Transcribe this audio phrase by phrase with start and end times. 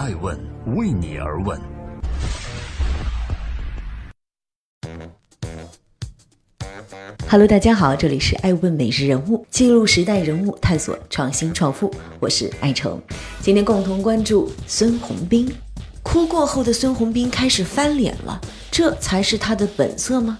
[0.00, 0.34] 爱问
[0.76, 1.60] 为你而问。
[7.28, 12.98] Hello，大家好，这里是爱问每日人物，记录时代人物，探索创新创富，我是爱成。
[13.42, 15.46] 今天共同关注孙宏斌，
[16.02, 18.40] 哭过后的孙宏斌开始翻脸了，
[18.70, 20.38] 这才是他的本色吗？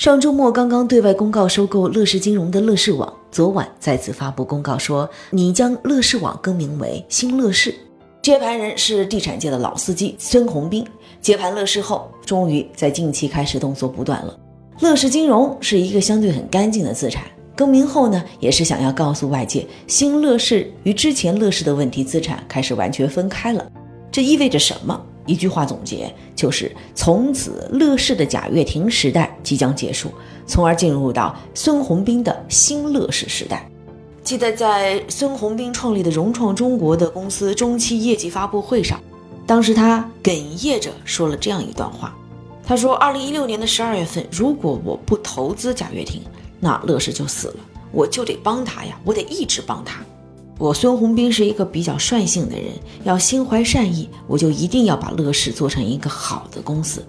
[0.00, 7.74] 上周末刚刚对外公告收购乐视金融的乐视网，昨晚再次发布公告说，拟将乐视网更名为新乐视。
[8.22, 10.82] 接盘人是地产界的老司机孙宏斌。
[11.20, 14.34] 接盘乐视后，终于在近期开始动作不断了。
[14.80, 17.24] 乐视金融是一个相对很干净的资产，
[17.54, 23.70] 更名后呢，也是想要告诉外界，新乐视与之前乐视的问题资产开始完全分开了。
[24.10, 24.98] 这意味着什么？
[25.30, 30.10] 一句话总结就是：从此乐视的贾跃亭时代即将结束，
[30.44, 33.64] 从而进入到孙宏斌的新乐视时代。
[34.24, 39.00] 记得在孙宏斌创立的融创中国的公司中期业绩发布会上，
[39.46, 40.32] 当时他哽
[40.64, 42.12] 咽着说了这样一段话：
[42.66, 46.22] 他说，二零一六年的十二月份，如果我不投资贾跃亭，
[46.58, 47.56] 那乐视就死了，
[47.92, 50.00] 我就得帮他呀，我得一直帮他。
[50.60, 52.66] 我孙宏斌是一个比较率性的人，
[53.02, 57.02] 要心怀善意，我就一定要把乐视做成一个好的公司。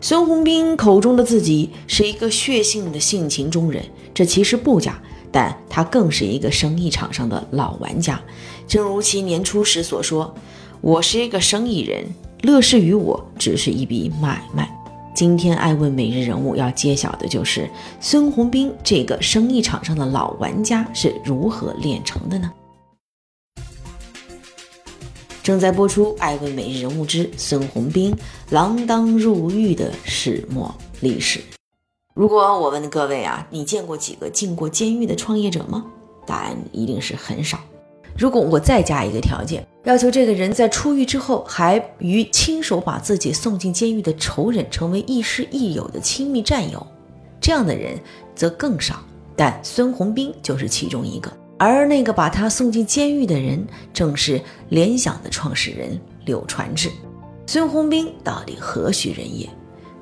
[0.00, 4.98] 孙宏斌口中的自己是一个血性的性情中人，这其实不假，
[5.30, 8.18] 但他更是一个生意场上的老玩家。
[8.66, 10.34] 正如其年初时所说
[10.80, 12.02] ：“我是一个生意人，
[12.44, 14.74] 乐视与我只是一笔买卖。”
[15.14, 17.68] 今天爱问每日人物要揭晓的就是
[18.00, 22.50] 孙宏斌这个生意场上的老玩家是如何炼成的呢？
[25.46, 28.12] 正在播出《爱问每日人物之孙宏斌
[28.50, 31.38] 锒铛入狱的始末历史》。
[32.16, 35.84] 如果我问各位啊，你见过几个进过监狱的创业者吗？
[36.26, 37.60] 答案一定是很少。
[38.18, 46.84] 如果我再加一个条件，要求这个人在出狱之后还与亲手把自己送进监狱的仇人成为亦师亦友的亲密战友，
[47.40, 47.96] 这样的人
[48.34, 48.96] 则更少。
[49.36, 51.32] 但孙宏斌就是其中一个。
[51.58, 56.90] 而那个把他送进监狱的人，正是联想的创始人柳传志。
[57.46, 59.48] 孙宏斌到底何许人也？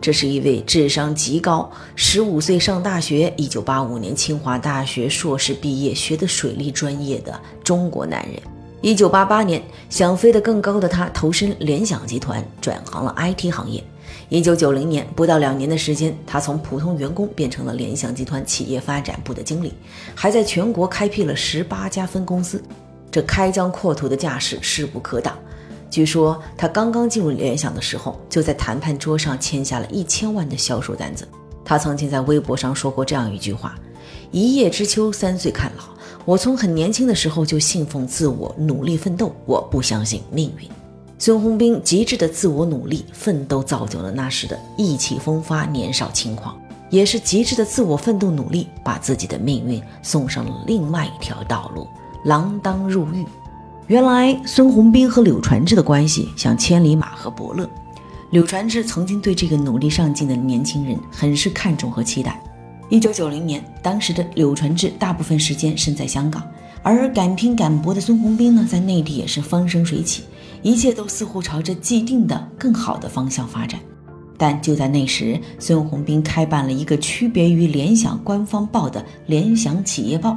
[0.00, 8.34] 这是一位智商极高，十五岁上大学，一九八五年清华大学硕士毕业，学的水利专业的中国男人。
[8.82, 13.82] 一九八八年，想飞得更高的他投身联想集团，转行了 IT 行业。
[14.28, 19.72] 一九九零年，不到两年的时间，他从普通员工变成了联想集团企业发展部的经理，
[20.14, 22.62] 还在全国开辟了十八家分公司。
[23.10, 25.38] 这开疆扩土的架势势不可挡。
[25.88, 31.28] 据说他刚刚进入联想的时候，就在谈判桌上签下了一千万的销售单子。
[31.64, 33.78] 他曾经在微博上说过这样一句话
[34.32, 35.84] ：“一叶知秋，三岁看老。
[36.24, 39.32] 我从很年轻的时候就信奉自我，努力奋斗。
[39.46, 40.68] 我不相信命运。”
[41.18, 46.54] 孙宏斌极致的自我努力奋斗，造就了那时的意气风发、年少轻狂，
[46.90, 51.86] 也是极致的自我奋斗努力，把自己的命运送上了另外一条道路——
[52.26, 53.24] 锒铛入狱。
[53.86, 57.68] 原来，孙宏斌和柳传志的关系像千里马和伯乐。
[58.30, 62.42] 柳传志曾经对这个努力上进的年轻人很是看重和期待。
[62.90, 66.42] 一九九零年，当时的柳传志大部分时间身在香港，
[66.84, 70.22] 而敢拼敢搏的孙宏斌呢，在内地也是风生水起。
[70.62, 73.80] 一切都似乎朝着既定的更好的方向发展，
[74.38, 80.30] 但就在那时，孙宏斌开办了一个区别于联想官方报的《联想企业报》，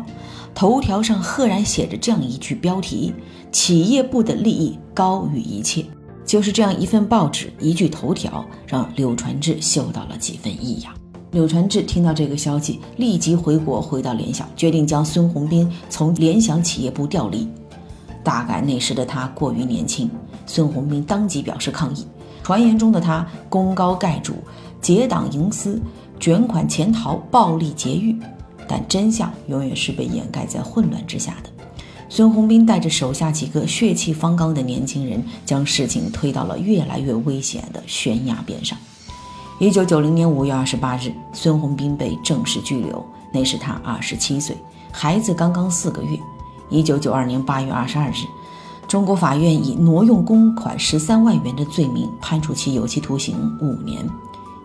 [0.56, 3.14] 头条上赫然写着这样一句标题
[3.52, 5.86] ：“企业部的利益高于一切。”
[6.26, 10.94] 就是这样一份报纸，一句头条，让柳传志嗅到了几分异样。
[11.32, 17.48] 柳传志听到这个消息，立即回国，回到联想，决定将孙宏斌从联想企业部调离。
[18.24, 20.10] 大概那时的他过于年轻，
[20.46, 22.06] 孙宏斌当即表示抗议。
[22.44, 24.36] 传言中的他功高盖主，
[24.82, 25.82] 结党营私，
[26.18, 28.18] 卷款潜逃，暴力劫狱，
[28.66, 31.50] 但真相永远是被掩盖在混乱之下的。
[32.08, 38.78] 孙宏斌带着手下几个血气方刚的年轻人，将事情推到了越来越危险的悬崖边上。
[39.60, 44.56] 一九九零年五月二十八日，孙宏斌被正式拘留，那时他二十七岁，
[44.92, 46.20] 孩子刚刚四个月。
[46.70, 48.26] 一九九二年八月二十二日，
[48.88, 54.08] 中国法院以挪用公款十三万元的罪名判处其有期徒刑五年。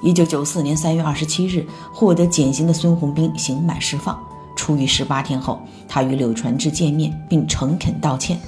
[0.02, 4.22] 一九九四年三月二十七日，获得减刑的孙宏斌刑满释放。
[4.54, 8.38] 出狱十八天后，他与柳传志见面并诚恳道歉。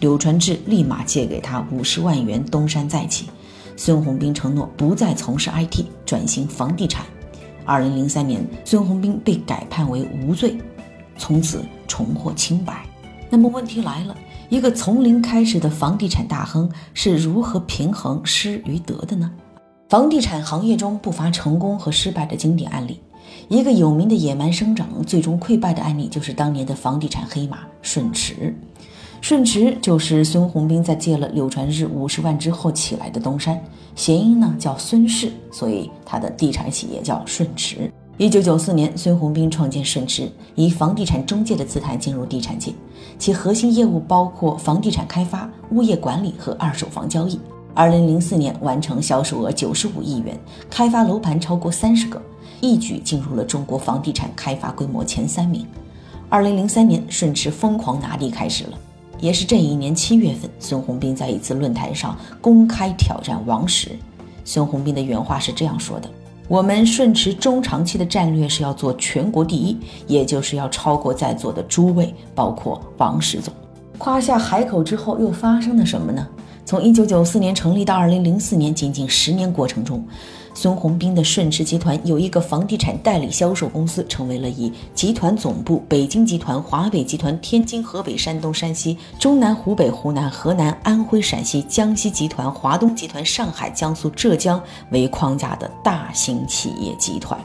[0.00, 3.26] 柳传志立马借给他五十万元东山再起。
[3.76, 7.04] 孙宏斌承诺不再从事 IT，转型房地产。
[7.64, 10.56] 二零零三年，孙宏斌被改判为无罪，
[11.16, 12.84] 从此重获清白。
[13.30, 14.16] 那么问题来了，
[14.48, 19.30] 一个从零开始的房地产大亨是如何平衡失与得的呢？
[19.88, 23.00] 房地产行业中不乏成功和失败的经典案例。
[23.48, 28.54] 一个有名的野蛮生长、最终溃败的案例，就是当年的房地产黑马顺驰。
[29.22, 33.58] 顺驰就是孙宏斌在借了柳传志五十万之后起来的东山，
[33.94, 37.88] 谐音呢叫孙氏，所以他的地产企业叫顺驰。
[38.18, 42.72] 一九九四年，孙宏斌创建顺驰，以房地产中介的姿态进入地产界，
[43.16, 47.38] 其核心业务包括房地产开发、物业管理和二手房交易。
[47.74, 50.36] 二零零四年完成销售额九十五亿元，
[50.68, 52.20] 开发楼盘超过三十个，
[52.60, 55.64] 一举进入了中国房地产开发规模前三名。
[56.28, 58.78] 二零零三年，顺驰疯狂拿地开始了，
[59.22, 63.90] 也是这一年七月份，孙宏斌在一次论坛上公开挑战王石。
[64.44, 66.10] 孙宏斌的原话是这样说的。
[66.48, 69.78] 我们顺驰中长期的战略是要做全国第一，
[70.08, 73.54] 也就是要超过在座的诸位，包括王石总。
[73.96, 76.26] 夸下海口之后，又发生了什么呢？
[76.64, 80.04] 从一九九四年成立到二零零四年，仅仅十年过程中。
[80.54, 97.40] 孙宏斌的顺驰集团有一个房地产代理销售公司，成为了以集团总部北京集团、华北集团、天津、河北、山东、山西、中南、湖北、湖南、河南、安徽、陕西、江西集团、华东集团、上海、江苏、浙江为框架的大型企业集团。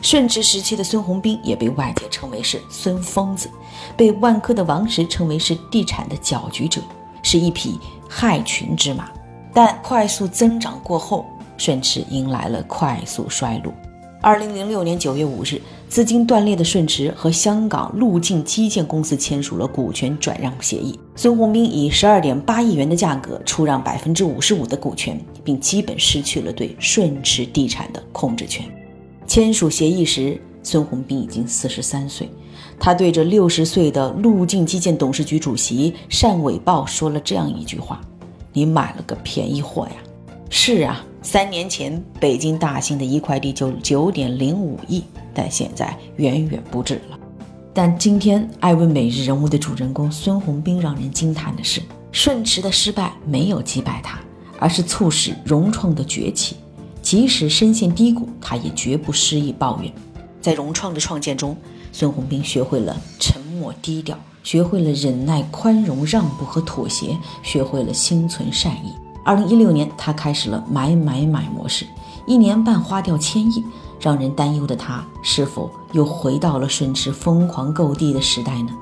[0.00, 3.50] 顺驰时期的孙宏斌也被外界称为是“孙疯子”，
[3.96, 6.80] 被万科的王石称为是地产的搅局者，
[7.24, 7.76] 是一匹
[8.08, 9.10] 害群之马。
[9.52, 11.26] 但快速增长过后，
[11.56, 13.74] 顺驰迎来了快速衰落。
[14.20, 20.98] 二零零六年九月五日，资金断裂的顺驰和香港路径基建公司签署了股权转让协议。
[21.14, 28.64] 孙宏斌以十二点八亿元的价格出让百分之五十五的股权，并基本失去了对顺驰地产的控制权。
[29.26, 32.28] 签署协议时，孙宏斌已经四十三岁。
[32.78, 38.00] 他对着六十岁的路径基建董事局主席单伟豹说了这样一句话
[38.52, 39.94] ：“你买了个便宜货呀！”
[40.50, 41.04] 是啊。
[41.26, 47.18] 三年前，北京大兴的一块地就九点零五亿，但现在远远不止了。
[47.72, 51.80] 但今天，艾问每日人物的主人公孙宏斌让人惊叹的是，
[52.12, 54.20] 顺驰的失败没有击败他，
[54.58, 56.56] 而是促使融创的崛起。
[57.00, 59.90] 即使深陷低谷，他也绝不失意抱怨。
[60.42, 61.56] 在融创的创建中，
[61.96, 68.92] 孙宏斌学会了沉默低调，学会了忍耐、宽容、让步和妥协，学会了心存善意。
[69.24, 71.86] 二零一六年，他开始了买买买模式，
[72.26, 73.64] 一年半花掉千亿，
[74.00, 78.72] 让人担忧的他是否又回到了顺驰疯狂购地的时代呢？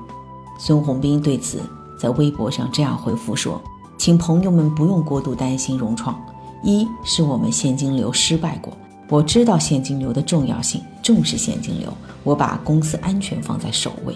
[0.57, 1.61] 孙宏斌对此
[1.99, 3.61] 在微博上这样回复说
[3.95, 6.19] ：“请朋友们不用过度担心融创，
[6.63, 8.73] 一是我们现金流失败过，
[9.07, 14.15] 我知道现金流的重要性，重视现金流，我把公司安全放在首位；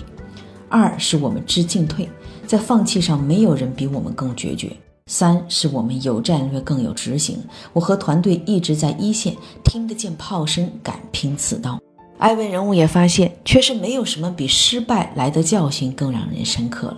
[0.69, 2.09] 二是我们知进退，
[2.47, 4.71] 在放弃上没有人比我们更决绝。”
[5.09, 7.37] 三是我们有战略，更有执行。
[7.71, 11.79] 我和团队一直在一线，听得见炮声，敢拼刺刀。
[12.17, 16.97] 艾文人物也发现，确实没有什么比失败来的教训更让人深刻了。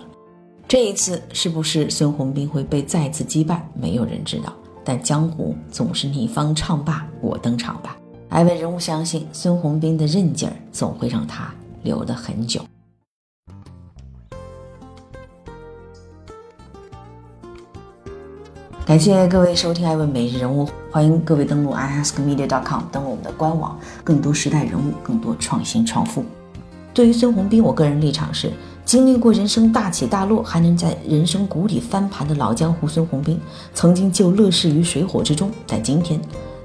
[0.66, 3.64] 这一次是不是孙宏斌会被再次击败？
[3.74, 4.52] 没有人知道。
[4.84, 7.96] 但江湖总是你方唱罢我登场吧。
[8.30, 12.60] 艾文人物相信，孙宏斌的韧劲儿总会让他留得很久。
[18.86, 26.24] 感谢各位收听《艾问每日人物》，欢迎各位登录 iaskmedia.com，登录我们的官网，更多时代人物，更多创新创富。
[26.94, 28.52] 对于孙宏斌，我个人立场是：
[28.84, 33.40] 经历过人生大起大落，还能在人生谷底翻盘的老江湖孙宏斌，
[33.74, 35.50] 曾经救乐视于水火之中。
[35.66, 36.20] 但今天，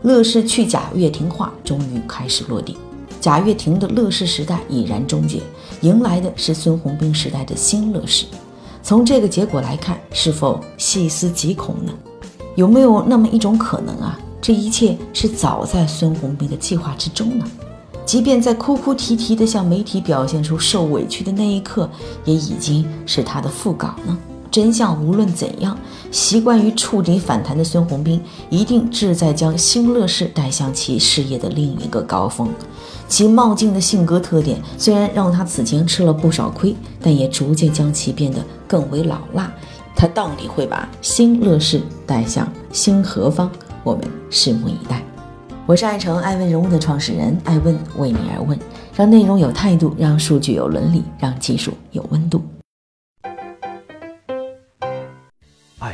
[0.05, 2.77] 乐视去贾跃亭化终于开始落地，
[3.19, 5.41] 贾跃亭的乐视时代已然终结，
[5.81, 8.27] 迎来的是孙宏斌时代的新乐视。
[8.83, 11.91] 从这个结果来看，是否细思极恐呢？
[12.55, 14.19] 有没有那么一种可能啊？
[14.39, 17.45] 这一切是早在孙宏斌的计划之中呢？
[18.05, 21.89] 即便在哭哭啼啼地向媒体表现出受委屈的那一刻，
[22.25, 24.15] 也已经是他的副稿呢？
[24.55, 25.77] 真相无论怎样，
[26.11, 32.47] 习惯于触底反弹的孙宏斌，一定志在将新乐视带向其事业的另一个高峰。
[33.09, 39.51] 其冒进的性格特点，虽然让他此前吃了不少亏，但也逐渐将其变得更为老辣。
[39.93, 43.51] 他到底会把新乐视带向新何方？
[43.83, 45.03] 我们拭目以待。
[45.65, 48.57] 我是爱成爱问人物的创始人，爱问为你而问，
[48.95, 52.41] 让内容有态度，让数据有伦理，让技术有温度。